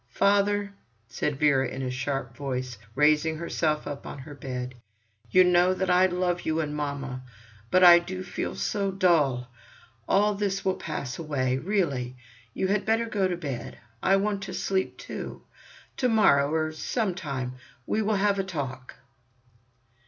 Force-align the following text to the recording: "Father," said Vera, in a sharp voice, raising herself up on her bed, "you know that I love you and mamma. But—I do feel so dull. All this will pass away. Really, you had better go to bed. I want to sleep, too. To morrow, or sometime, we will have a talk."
"Father," 0.09 0.73
said 1.07 1.37
Vera, 1.37 1.67
in 1.67 1.83
a 1.83 1.91
sharp 1.91 2.35
voice, 2.35 2.79
raising 2.95 3.37
herself 3.37 3.85
up 3.85 4.07
on 4.07 4.17
her 4.17 4.33
bed, 4.33 4.73
"you 5.29 5.43
know 5.43 5.75
that 5.75 5.91
I 5.91 6.07
love 6.07 6.41
you 6.41 6.59
and 6.59 6.75
mamma. 6.75 7.21
But—I 7.69 7.99
do 7.99 8.23
feel 8.23 8.55
so 8.55 8.89
dull. 8.89 9.51
All 10.07 10.33
this 10.33 10.65
will 10.65 10.73
pass 10.73 11.19
away. 11.19 11.59
Really, 11.59 12.15
you 12.55 12.67
had 12.69 12.83
better 12.83 13.05
go 13.05 13.27
to 13.27 13.37
bed. 13.37 13.77
I 14.01 14.15
want 14.15 14.41
to 14.41 14.55
sleep, 14.55 14.97
too. 14.97 15.43
To 15.97 16.09
morrow, 16.09 16.51
or 16.51 16.71
sometime, 16.71 17.57
we 17.85 18.01
will 18.01 18.15
have 18.15 18.39
a 18.39 18.43
talk." 18.43 18.95